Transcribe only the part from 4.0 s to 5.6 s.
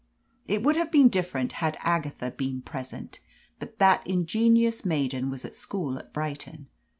ingenious maiden was at